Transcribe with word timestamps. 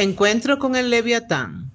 Encuentro 0.00 0.58
con 0.58 0.76
el 0.76 0.88
Leviatán. 0.90 1.70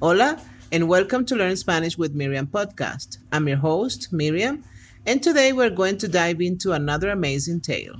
Hola, 0.00 0.38
and 0.72 0.88
welcome 0.88 1.26
to 1.26 1.36
Learn 1.36 1.58
Spanish 1.58 1.98
with 1.98 2.14
Miriam 2.14 2.46
podcast. 2.46 3.18
I'm 3.32 3.48
your 3.48 3.58
host, 3.58 4.10
Miriam, 4.14 4.64
and 5.04 5.22
today 5.22 5.52
we're 5.52 5.68
going 5.68 5.98
to 5.98 6.08
dive 6.08 6.40
into 6.40 6.72
another 6.72 7.10
amazing 7.10 7.60
tale. 7.60 7.96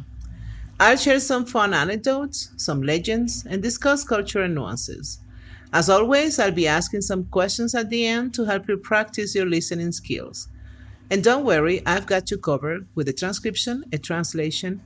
I'll 0.80 0.96
share 0.96 1.20
some 1.20 1.44
fun 1.44 1.74
anecdotes, 1.74 2.52
some 2.56 2.82
legends, 2.82 3.44
and 3.44 3.62
discuss 3.62 4.02
cultural 4.02 4.48
nuances. 4.48 5.18
As 5.74 5.90
always, 5.90 6.38
I'll 6.38 6.52
be 6.52 6.66
asking 6.66 7.02
some 7.02 7.26
questions 7.26 7.74
at 7.74 7.90
the 7.90 8.06
end 8.06 8.32
to 8.36 8.46
help 8.46 8.66
you 8.66 8.78
practice 8.78 9.34
your 9.34 9.44
listening 9.44 9.92
skills. 9.92 10.48
And 11.10 11.22
don't 11.22 11.44
worry, 11.44 11.82
I've 11.84 12.06
got 12.06 12.30
you 12.30 12.38
covered 12.38 12.88
with 12.94 13.10
a 13.10 13.12
transcription, 13.12 13.84
a 13.92 13.98
translation, 13.98 14.80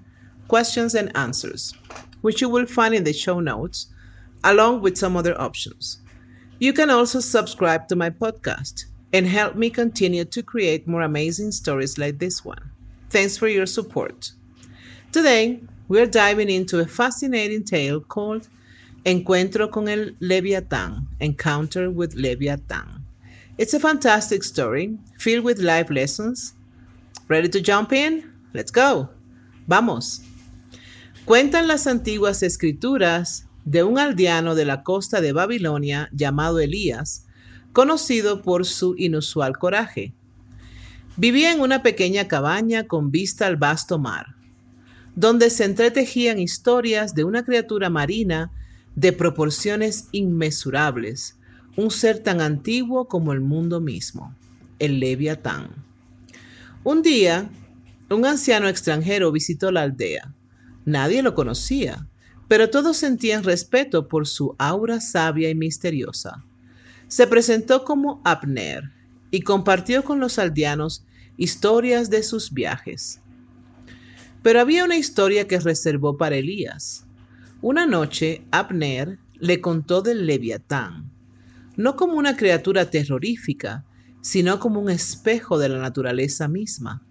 questions, 0.48 0.96
and 0.96 1.16
answers, 1.16 1.74
which 2.22 2.40
you 2.40 2.48
will 2.48 2.66
find 2.66 2.92
in 2.92 3.04
the 3.04 3.12
show 3.12 3.38
notes 3.38 3.86
along 4.44 4.82
with 4.82 4.96
some 4.96 5.16
other 5.16 5.40
options. 5.40 5.98
You 6.60 6.72
can 6.72 6.90
also 6.90 7.18
subscribe 7.18 7.88
to 7.88 7.96
my 7.96 8.10
podcast 8.10 8.84
and 9.12 9.26
help 9.26 9.56
me 9.56 9.70
continue 9.70 10.24
to 10.24 10.42
create 10.42 10.86
more 10.86 11.02
amazing 11.02 11.50
stories 11.52 11.98
like 11.98 12.18
this 12.18 12.44
one. 12.44 12.70
Thanks 13.10 13.36
for 13.36 13.48
your 13.48 13.66
support. 13.66 14.32
Today, 15.10 15.60
we're 15.88 16.06
diving 16.06 16.50
into 16.50 16.80
a 16.80 16.86
fascinating 16.86 17.64
tale 17.64 18.00
called 18.00 18.48
Encuentro 19.04 19.70
con 19.70 19.88
el 19.88 20.10
Leviatán, 20.20 21.06
Encounter 21.20 21.90
with 21.90 22.16
Leviatán. 22.16 23.02
It's 23.56 23.74
a 23.74 23.80
fantastic 23.80 24.42
story 24.42 24.98
filled 25.18 25.44
with 25.44 25.60
life 25.60 25.90
lessons. 25.90 26.54
Ready 27.28 27.48
to 27.48 27.60
jump 27.60 27.92
in? 27.92 28.32
Let's 28.52 28.70
go. 28.70 29.08
Vamos. 29.68 30.20
Cuentan 31.26 31.68
las 31.68 31.86
antiguas 31.86 32.42
escrituras 32.42 33.44
de 33.64 33.82
un 33.82 33.98
aldeano 33.98 34.54
de 34.54 34.64
la 34.64 34.82
costa 34.82 35.20
de 35.20 35.32
Babilonia 35.32 36.08
llamado 36.12 36.60
Elías, 36.60 37.26
conocido 37.72 38.42
por 38.42 38.66
su 38.66 38.94
inusual 38.96 39.58
coraje. 39.58 40.14
Vivía 41.16 41.52
en 41.52 41.60
una 41.60 41.82
pequeña 41.82 42.28
cabaña 42.28 42.86
con 42.86 43.10
vista 43.10 43.46
al 43.46 43.56
vasto 43.56 43.98
mar, 43.98 44.34
donde 45.14 45.50
se 45.50 45.64
entretejían 45.64 46.38
historias 46.38 47.14
de 47.14 47.24
una 47.24 47.44
criatura 47.44 47.88
marina 47.88 48.50
de 48.96 49.12
proporciones 49.12 50.08
inmesurables, 50.12 51.36
un 51.76 51.90
ser 51.90 52.18
tan 52.18 52.40
antiguo 52.40 53.08
como 53.08 53.32
el 53.32 53.40
mundo 53.40 53.80
mismo, 53.80 54.34
el 54.78 55.00
Leviatán. 55.00 55.70
Un 56.84 57.02
día, 57.02 57.48
un 58.10 58.26
anciano 58.26 58.68
extranjero 58.68 59.32
visitó 59.32 59.72
la 59.72 59.82
aldea. 59.82 60.32
Nadie 60.84 61.22
lo 61.22 61.34
conocía 61.34 62.06
pero 62.48 62.70
todos 62.70 62.96
sentían 62.96 63.44
respeto 63.44 64.08
por 64.08 64.26
su 64.26 64.54
aura 64.58 65.00
sabia 65.00 65.50
y 65.50 65.54
misteriosa. 65.54 66.44
Se 67.08 67.26
presentó 67.26 67.84
como 67.84 68.20
Abner 68.24 68.92
y 69.30 69.42
compartió 69.42 70.04
con 70.04 70.20
los 70.20 70.38
aldeanos 70.38 71.04
historias 71.36 72.10
de 72.10 72.22
sus 72.22 72.52
viajes. 72.52 73.20
Pero 74.42 74.60
había 74.60 74.84
una 74.84 74.96
historia 74.96 75.48
que 75.48 75.58
reservó 75.58 76.16
para 76.16 76.36
Elías. 76.36 77.06
Una 77.62 77.86
noche, 77.86 78.42
Abner 78.50 79.18
le 79.38 79.60
contó 79.60 80.02
del 80.02 80.26
leviatán, 80.26 81.10
no 81.76 81.96
como 81.96 82.14
una 82.14 82.36
criatura 82.36 82.90
terrorífica, 82.90 83.84
sino 84.20 84.58
como 84.58 84.80
un 84.80 84.90
espejo 84.90 85.58
de 85.58 85.68
la 85.68 85.78
naturaleza 85.78 86.46
misma. 86.46 87.02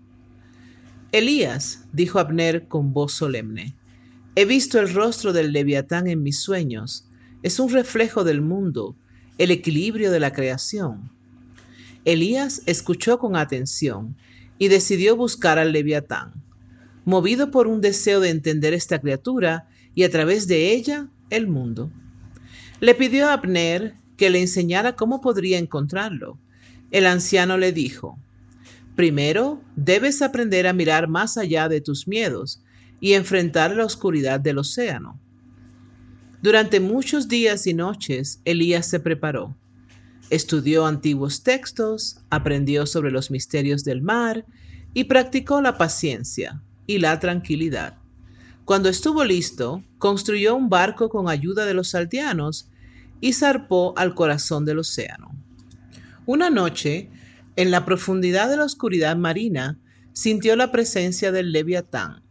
Elías, 1.11 1.85
dijo 1.91 2.19
Abner 2.19 2.67
con 2.67 2.93
voz 2.93 3.13
solemne, 3.13 3.75
He 4.35 4.45
visto 4.45 4.79
el 4.79 4.91
rostro 4.91 5.31
del 5.31 5.51
leviatán 5.51 6.07
en 6.07 6.23
mis 6.23 6.39
sueños. 6.39 7.05
Es 7.43 7.59
un 7.59 7.69
reflejo 7.69 8.23
del 8.23 8.41
mundo, 8.41 8.95
el 9.37 9.51
equilibrio 9.51 10.09
de 10.09 10.19
la 10.19 10.33
creación. 10.33 11.11
Elías 12.03 12.63
escuchó 12.65 13.19
con 13.19 13.35
atención 13.35 14.15
y 14.57 14.69
decidió 14.69 15.15
buscar 15.15 15.59
al 15.59 15.71
leviatán, 15.71 16.33
movido 17.05 17.51
por 17.51 17.67
un 17.67 17.79
deseo 17.79 18.19
de 18.21 18.29
entender 18.29 18.73
esta 18.73 18.99
criatura 18.99 19.67
y 19.93 20.01
a 20.01 20.09
través 20.09 20.47
de 20.47 20.73
ella 20.73 21.09
el 21.29 21.47
mundo. 21.47 21.91
Le 22.79 22.95
pidió 22.95 23.27
a 23.27 23.33
Abner 23.33 23.93
que 24.17 24.31
le 24.31 24.41
enseñara 24.41 24.95
cómo 24.95 25.21
podría 25.21 25.59
encontrarlo. 25.59 26.39
El 26.89 27.05
anciano 27.05 27.59
le 27.59 27.71
dijo, 27.71 28.17
Primero, 28.95 29.61
debes 29.75 30.23
aprender 30.23 30.65
a 30.65 30.73
mirar 30.73 31.07
más 31.07 31.37
allá 31.37 31.69
de 31.69 31.81
tus 31.81 32.07
miedos 32.07 32.62
y 33.03 33.15
enfrentar 33.15 33.75
la 33.75 33.83
oscuridad 33.83 34.39
del 34.39 34.59
océano. 34.59 35.19
Durante 36.41 36.79
muchos 36.79 37.27
días 37.27 37.67
y 37.67 37.73
noches, 37.73 38.39
Elías 38.45 38.87
se 38.87 39.01
preparó. 39.01 39.57
Estudió 40.29 40.85
antiguos 40.85 41.43
textos, 41.43 42.19
aprendió 42.29 42.85
sobre 42.85 43.11
los 43.11 43.29
misterios 43.29 43.83
del 43.83 44.01
mar 44.01 44.45
y 44.93 45.03
practicó 45.03 45.59
la 45.59 45.77
paciencia 45.77 46.63
y 46.87 46.99
la 46.99 47.19
tranquilidad. 47.19 47.97
Cuando 48.63 48.87
estuvo 48.87 49.25
listo, 49.25 49.83
construyó 49.97 50.55
un 50.55 50.69
barco 50.69 51.09
con 51.09 51.27
ayuda 51.27 51.65
de 51.65 51.73
los 51.73 51.95
aldeanos 51.95 52.69
y 53.19 53.33
zarpó 53.33 53.93
al 53.97 54.15
corazón 54.15 54.63
del 54.63 54.79
océano. 54.79 55.31
Una 56.25 56.49
noche, 56.49 57.09
en 57.57 57.69
la 57.69 57.83
profundidad 57.83 58.47
de 58.47 58.55
la 58.55 58.63
oscuridad 58.63 59.17
marina, 59.17 59.77
sintió 60.13 60.55
la 60.55 60.71
presencia 60.71 61.33
del 61.33 61.51
leviatán 61.51 62.22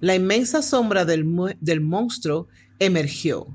la 0.00 0.14
inmensa 0.14 0.62
sombra 0.62 1.04
del, 1.04 1.24
monstruo 1.24 2.48
emergió, 2.78 3.46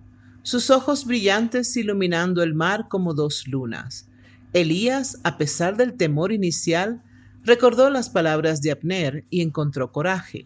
sus 0.42 0.70
ojos 0.70 1.06
brillantes 1.06 1.76
iluminando 1.78 2.44
el 2.44 2.54
mar 2.54 2.88
como 2.90 3.14
dos 3.14 3.48
lunas. 3.48 4.10
Elías, 4.52 5.20
a 5.24 5.38
pesar 5.38 5.78
del 5.78 5.94
temor 5.94 6.34
inicial, 6.34 7.02
recordó 7.44 7.90
las 7.90 8.10
palabras 8.10 8.62
de 8.62 8.72
Abner 8.72 9.26
y 9.30 9.42
encontró 9.42 9.92
coraje. 9.92 10.46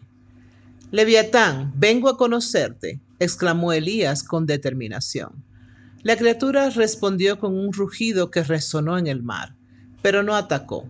Leviatán, 0.92 1.72
vengo 1.76 2.08
a 2.08 2.16
conocerte, 2.16 3.00
exclamó 3.18 3.72
Elías 3.72 4.22
con 4.22 4.46
determinación. 4.46 5.44
La 6.02 6.16
criatura 6.16 6.70
respondió 6.70 7.40
con 7.40 7.58
un 7.58 7.72
rugido 7.72 8.30
que 8.30 8.44
resonó 8.44 8.98
en 8.98 9.08
el 9.08 9.22
mar, 9.22 9.56
pero 10.00 10.22
no 10.22 10.36
atacó. 10.36 10.88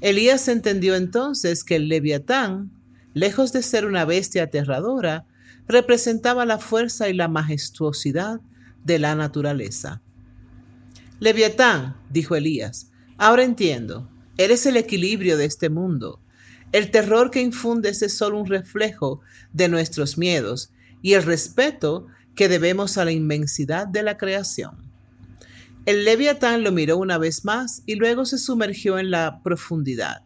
Elías 0.00 0.48
entendió 0.48 0.96
entonces 0.96 1.62
que 1.62 1.76
el 1.76 1.88
leviatán 1.88 2.70
lejos 3.14 3.52
de 3.52 3.62
ser 3.62 3.86
una 3.86 4.04
bestia 4.04 4.44
aterradora, 4.44 5.26
representaba 5.66 6.46
la 6.46 6.58
fuerza 6.58 7.08
y 7.08 7.14
la 7.14 7.28
majestuosidad 7.28 8.40
de 8.84 8.98
la 8.98 9.14
naturaleza. 9.14 10.02
Leviatán, 11.18 11.96
dijo 12.08 12.34
Elías, 12.34 12.90
ahora 13.18 13.44
entiendo, 13.44 14.08
eres 14.38 14.64
el 14.66 14.76
equilibrio 14.76 15.36
de 15.36 15.44
este 15.44 15.68
mundo. 15.68 16.20
El 16.72 16.90
terror 16.90 17.30
que 17.30 17.42
infundes 17.42 18.00
es 18.02 18.16
solo 18.16 18.38
un 18.38 18.46
reflejo 18.46 19.20
de 19.52 19.68
nuestros 19.68 20.16
miedos 20.16 20.72
y 21.02 21.14
el 21.14 21.24
respeto 21.24 22.06
que 22.34 22.48
debemos 22.48 22.96
a 22.96 23.04
la 23.04 23.12
inmensidad 23.12 23.86
de 23.86 24.02
la 24.02 24.16
creación. 24.16 24.76
El 25.84 26.04
leviatán 26.04 26.62
lo 26.62 26.72
miró 26.72 26.96
una 26.96 27.18
vez 27.18 27.44
más 27.44 27.82
y 27.86 27.96
luego 27.96 28.24
se 28.24 28.38
sumergió 28.38 28.98
en 28.98 29.10
la 29.10 29.42
profundidad 29.42 30.22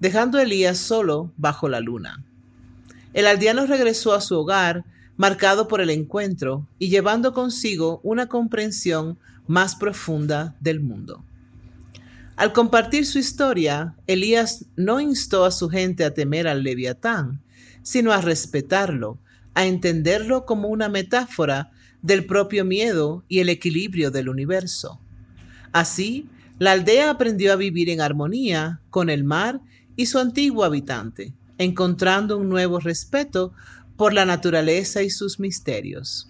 dejando 0.00 0.38
a 0.38 0.42
Elías 0.42 0.78
solo 0.78 1.32
bajo 1.36 1.68
la 1.68 1.80
luna. 1.80 2.24
El 3.12 3.26
aldeano 3.26 3.66
regresó 3.66 4.14
a 4.14 4.20
su 4.20 4.38
hogar, 4.38 4.84
marcado 5.16 5.68
por 5.68 5.80
el 5.80 5.90
encuentro 5.90 6.66
y 6.78 6.90
llevando 6.90 7.32
consigo 7.32 8.00
una 8.02 8.26
comprensión 8.26 9.18
más 9.46 9.74
profunda 9.74 10.54
del 10.60 10.80
mundo. 10.80 11.24
Al 12.36 12.52
compartir 12.52 13.06
su 13.06 13.18
historia, 13.18 13.94
Elías 14.06 14.66
no 14.76 15.00
instó 15.00 15.46
a 15.46 15.50
su 15.50 15.70
gente 15.70 16.04
a 16.04 16.12
temer 16.12 16.46
al 16.46 16.62
leviatán, 16.62 17.40
sino 17.82 18.12
a 18.12 18.20
respetarlo, 18.20 19.18
a 19.54 19.64
entenderlo 19.64 20.44
como 20.44 20.68
una 20.68 20.90
metáfora 20.90 21.70
del 22.02 22.26
propio 22.26 22.66
miedo 22.66 23.24
y 23.26 23.38
el 23.38 23.48
equilibrio 23.48 24.10
del 24.10 24.28
universo. 24.28 25.00
Así, 25.72 26.28
la 26.58 26.72
aldea 26.72 27.10
aprendió 27.10 27.52
a 27.52 27.56
vivir 27.56 27.88
en 27.88 28.02
armonía 28.02 28.80
con 28.90 29.08
el 29.08 29.24
mar 29.24 29.60
y 29.96 30.06
su 30.06 30.18
antiguo 30.18 30.64
habitante, 30.64 31.32
encontrando 31.58 32.38
un 32.38 32.48
nuevo 32.48 32.78
respeto 32.78 33.52
por 33.96 34.12
la 34.12 34.24
naturaleza 34.24 35.02
y 35.02 35.10
sus 35.10 35.40
misterios. 35.40 36.28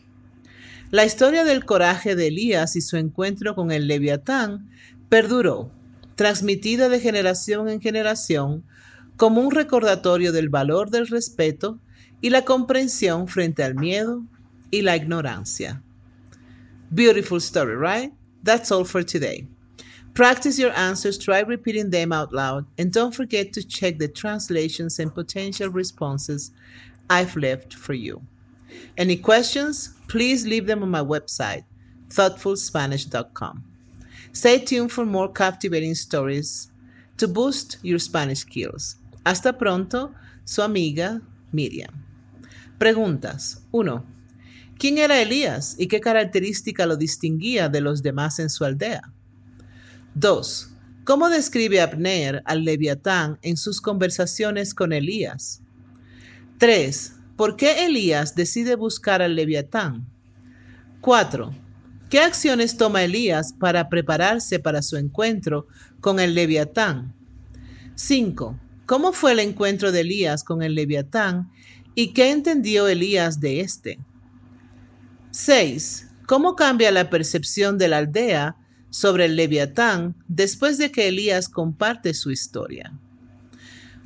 La 0.90 1.04
historia 1.04 1.44
del 1.44 1.64
coraje 1.64 2.14
de 2.14 2.28
Elías 2.28 2.76
y 2.76 2.80
su 2.80 2.96
encuentro 2.96 3.56
con 3.56 3.72
el 3.72 3.88
leviatán 3.88 4.70
perduró, 5.08 5.70
transmitida 6.14 6.88
de 6.88 7.00
generación 7.00 7.68
en 7.68 7.80
generación, 7.80 8.64
como 9.16 9.40
un 9.40 9.50
recordatorio 9.50 10.32
del 10.32 10.48
valor 10.48 10.90
del 10.90 11.08
respeto 11.08 11.80
y 12.20 12.30
la 12.30 12.44
comprensión 12.44 13.28
frente 13.28 13.64
al 13.64 13.74
miedo 13.74 14.22
y 14.70 14.82
la 14.82 14.96
ignorancia. 14.96 15.82
Beautiful 16.90 17.38
story, 17.38 17.74
right? 17.76 18.12
That's 18.44 18.70
all 18.70 18.84
for 18.84 19.04
today. 19.04 19.48
Practice 20.16 20.58
your 20.58 20.72
answers, 20.72 21.18
try 21.18 21.40
repeating 21.40 21.90
them 21.90 22.10
out 22.10 22.32
loud, 22.32 22.64
and 22.78 22.90
don't 22.90 23.14
forget 23.14 23.52
to 23.52 23.62
check 23.62 23.98
the 23.98 24.08
translations 24.08 24.98
and 24.98 25.14
potential 25.14 25.68
responses 25.68 26.52
I've 27.10 27.36
left 27.36 27.74
for 27.74 27.92
you. 27.92 28.22
Any 28.96 29.18
questions? 29.18 29.92
Please 30.08 30.46
leave 30.46 30.66
them 30.66 30.82
on 30.82 30.90
my 30.90 31.02
website, 31.02 31.64
thoughtfulspanish.com. 32.08 33.62
Stay 34.32 34.58
tuned 34.60 34.90
for 34.90 35.04
more 35.04 35.30
captivating 35.30 35.94
stories 35.94 36.70
to 37.18 37.28
boost 37.28 37.76
your 37.82 37.98
Spanish 37.98 38.38
skills. 38.38 38.96
Hasta 39.26 39.52
pronto, 39.52 40.14
su 40.46 40.62
amiga 40.62 41.20
Miriam. 41.52 41.92
Preguntas. 42.78 43.60
1. 43.70 44.02
¿Quién 44.78 44.96
era 44.96 45.20
Elías 45.20 45.76
y 45.78 45.88
qué 45.88 46.00
característica 46.00 46.86
lo 46.86 46.96
distinguía 46.96 47.68
de 47.68 47.82
los 47.82 48.02
demás 48.02 48.38
en 48.38 48.48
su 48.48 48.64
aldea? 48.64 49.12
2. 50.18 50.70
¿Cómo 51.04 51.28
describe 51.28 51.82
Abner 51.82 52.42
al 52.46 52.64
leviatán 52.64 53.38
en 53.42 53.58
sus 53.58 53.82
conversaciones 53.82 54.72
con 54.72 54.94
Elías? 54.94 55.60
3. 56.56 57.12
¿Por 57.36 57.56
qué 57.56 57.84
Elías 57.84 58.34
decide 58.34 58.76
buscar 58.76 59.20
al 59.20 59.36
leviatán? 59.36 60.08
4. 61.02 61.54
¿Qué 62.08 62.20
acciones 62.20 62.78
toma 62.78 63.04
Elías 63.04 63.52
para 63.52 63.90
prepararse 63.90 64.58
para 64.58 64.80
su 64.80 64.96
encuentro 64.96 65.66
con 66.00 66.18
el 66.18 66.34
leviatán? 66.34 67.14
5. 67.94 68.58
¿Cómo 68.86 69.12
fue 69.12 69.32
el 69.32 69.40
encuentro 69.40 69.92
de 69.92 70.00
Elías 70.00 70.44
con 70.44 70.62
el 70.62 70.74
leviatán 70.74 71.50
y 71.94 72.14
qué 72.14 72.30
entendió 72.30 72.88
Elías 72.88 73.38
de 73.38 73.60
éste? 73.60 73.98
6. 75.32 76.08
¿Cómo 76.26 76.56
cambia 76.56 76.90
la 76.90 77.10
percepción 77.10 77.76
de 77.76 77.88
la 77.88 77.98
aldea 77.98 78.56
sobre 78.90 79.24
el 79.24 79.36
leviatán 79.36 80.14
después 80.28 80.78
de 80.78 80.90
que 80.90 81.08
Elías 81.08 81.48
comparte 81.48 82.14
su 82.14 82.30
historia? 82.30 82.92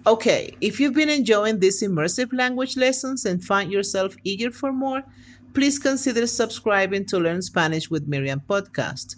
Okay, 0.06 0.56
if 0.61 0.81
you've 0.81 0.94
been 0.94 1.11
enjoying 1.11 1.61
these 1.61 1.82
immersive 1.82 2.32
language 2.32 2.77
lessons 2.77 3.27
and 3.27 3.44
find 3.44 3.71
yourself 3.71 4.17
eager 4.25 4.50
for 4.50 4.73
more, 4.73 5.05
please 5.53 5.79
consider 5.79 6.27
subscribing 6.27 7.05
to 7.05 7.19
Learn 7.19 7.43
Spanish 7.43 7.91
with 7.91 8.09
Miriam 8.09 8.41
podcast. 8.49 9.17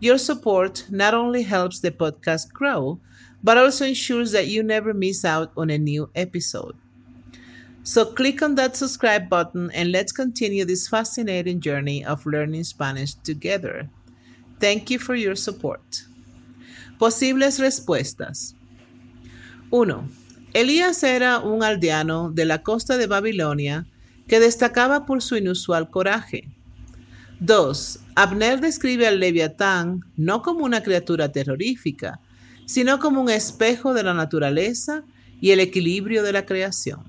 Your 0.00 0.18
support 0.18 0.84
not 0.90 1.14
only 1.14 1.42
helps 1.44 1.80
the 1.80 1.90
podcast 1.90 2.52
grow, 2.52 3.00
but 3.42 3.56
also 3.56 3.86
ensures 3.86 4.32
that 4.32 4.48
you 4.48 4.62
never 4.62 4.92
miss 4.92 5.24
out 5.24 5.50
on 5.56 5.70
a 5.70 5.78
new 5.78 6.10
episode. 6.14 6.76
So 7.82 8.04
click 8.04 8.42
on 8.42 8.54
that 8.56 8.76
subscribe 8.76 9.30
button 9.30 9.70
and 9.72 9.90
let's 9.90 10.12
continue 10.12 10.66
this 10.66 10.88
fascinating 10.88 11.60
journey 11.60 12.04
of 12.04 12.26
learning 12.26 12.64
Spanish 12.64 13.14
together. 13.14 13.88
Thank 14.60 14.90
you 14.90 14.98
for 14.98 15.16
your 15.16 15.36
support. 15.36 15.80
Posibles 16.98 17.58
respuestas. 17.58 18.56
1. 19.70 20.08
Elías 20.52 21.02
era 21.02 21.38
un 21.38 21.62
aldeano 21.62 22.30
de 22.30 22.44
la 22.44 22.62
costa 22.62 22.96
de 22.96 23.06
Babilonia 23.06 23.86
que 24.26 24.40
destacaba 24.40 25.06
por 25.06 25.22
su 25.22 25.36
inusual 25.36 25.90
coraje. 25.90 26.48
2. 27.40 28.00
Abner 28.16 28.60
describe 28.60 29.06
al 29.06 29.20
leviatán 29.20 30.04
no 30.16 30.42
como 30.42 30.64
una 30.64 30.82
criatura 30.82 31.30
terrorífica, 31.30 32.20
sino 32.66 32.98
como 32.98 33.20
un 33.20 33.30
espejo 33.30 33.94
de 33.94 34.02
la 34.02 34.14
naturaleza 34.14 35.04
y 35.40 35.50
el 35.52 35.60
equilibrio 35.60 36.22
de 36.22 36.32
la 36.32 36.44
creación. 36.46 37.04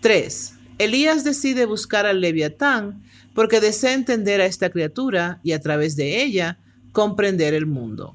3. 0.00 0.54
Elías 0.84 1.22
decide 1.22 1.64
buscar 1.64 2.06
al 2.06 2.20
leviatán 2.20 3.02
porque 3.34 3.60
desea 3.60 3.92
entender 3.92 4.40
a 4.40 4.46
esta 4.46 4.70
criatura 4.70 5.40
y 5.42 5.52
a 5.52 5.60
través 5.60 5.96
de 5.96 6.22
ella 6.22 6.58
comprender 6.92 7.54
el 7.54 7.66
mundo. 7.66 8.12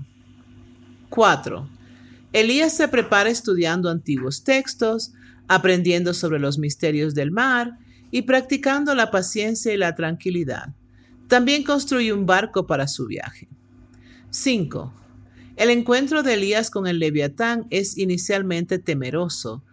4. 1.10 1.68
Elías 2.34 2.76
se 2.76 2.88
prepara 2.88 3.30
estudiando 3.30 3.90
antiguos 3.90 4.44
textos, 4.44 5.14
aprendiendo 5.48 6.14
sobre 6.14 6.40
los 6.40 6.58
misterios 6.58 7.16
del 7.16 7.32
mar 7.32 7.78
y 8.12 8.24
practicando 8.24 8.94
la 8.96 9.12
paciencia 9.12 9.74
y 9.74 9.78
la 9.78 9.96
tranquilidad. 9.96 10.74
También 11.28 11.64
construye 11.64 12.12
un 12.12 12.26
barco 12.26 12.68
para 12.68 12.88
su 12.88 13.08
viaje. 13.08 13.48
5. 14.30 14.94
El 15.56 15.70
encuentro 15.70 16.22
de 16.22 16.36
Elías 16.36 16.70
con 16.70 16.86
el 16.86 17.00
leviatán 17.00 17.66
es 17.70 17.98
inicialmente 17.98 18.78
temeroso, 18.78 19.64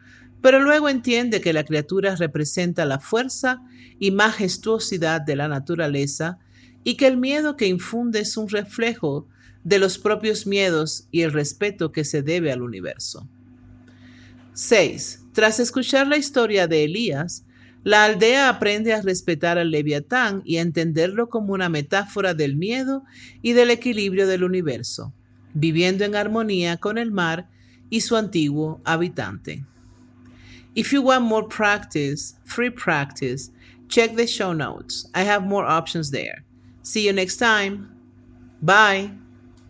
pero 0.45 0.61
luego 0.61 0.91
entiende 0.91 1.41
que 1.41 1.55
la 1.55 1.65
criatura 1.65 2.17
representa 2.17 2.85
la 2.85 2.99
fuerza 2.99 3.63
y 3.99 4.11
majestuosidad 4.11 5.23
de 5.23 5.37
la 5.37 5.49
naturaleza 5.49 6.39
y 6.85 6.97
que 6.97 7.07
el 7.07 7.17
miedo 7.17 7.57
que 7.57 7.67
infunde 7.67 8.21
es 8.21 8.37
un 8.37 8.51
reflejo 8.51 9.27
de 9.63 9.79
los 9.79 9.97
propios 9.97 10.47
miedos 10.47 11.09
y 11.11 11.23
el 11.23 11.33
respeto 11.33 11.93
que 11.93 12.05
se 12.05 12.21
debe 12.21 12.53
al 12.53 12.61
universo. 12.61 13.27
6. 14.53 15.29
Tras 15.33 15.61
escuchar 15.61 16.09
la 16.09 16.19
historia 16.19 16.67
de 16.67 16.85
Elías, 16.85 17.47
la 17.83 18.05
aldea 18.05 18.51
aprende 18.51 18.93
a 18.93 19.01
respetar 19.01 19.57
al 19.57 19.71
leviatán 19.71 20.43
y 20.45 20.59
a 20.59 20.61
entenderlo 20.61 21.31
como 21.31 21.55
una 21.55 21.71
metáfora 21.71 22.35
del 22.35 22.55
miedo 22.55 23.05
y 23.41 23.55
del 23.55 23.71
equilibrio 23.71 24.27
del 24.27 24.45
universo, 24.45 25.15
viviendo 25.55 26.05
en 26.05 26.15
armonía 26.15 26.77
con 26.77 26.99
el 26.99 27.13
mar 27.13 27.49
y 27.89 28.03
su 28.03 28.15
antiguo 28.15 28.83
habitante. 28.85 29.65
If 30.75 30.93
you 30.93 31.03
want 31.03 31.25
more 31.25 31.45
practice, 31.45 32.35
free 32.45 32.71
practice, 32.71 33.51
check 33.89 34.15
the 34.15 34.27
show 34.27 34.53
notes. 34.53 35.09
I 35.15 35.23
have 35.23 35.47
more 35.47 35.65
options 35.65 36.11
there. 36.11 36.45
See 36.83 37.07
you 37.07 37.13
next 37.13 37.37
time. 37.37 37.91
Bye. 38.61 39.13